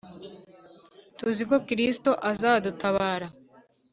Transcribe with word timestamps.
tuzi 1.17 1.43
ko 1.49 1.55
Kristo 1.67 2.09
azadutabara 2.31 3.27